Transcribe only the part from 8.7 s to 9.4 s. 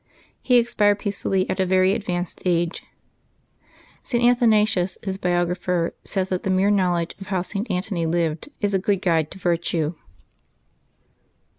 a good guide to